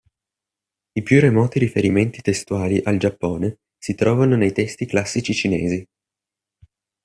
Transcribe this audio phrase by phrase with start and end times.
[0.93, 5.87] I più remoti riferimenti testuali al Giappone si trovano nei testi classici cinesi.